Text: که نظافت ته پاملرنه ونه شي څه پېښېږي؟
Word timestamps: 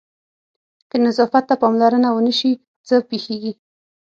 که 0.89 0.97
نظافت 1.05 1.43
ته 1.49 1.55
پاملرنه 1.61 2.09
ونه 2.13 2.33
شي 2.39 2.51
څه 2.87 2.95
پېښېږي؟ 3.09 3.53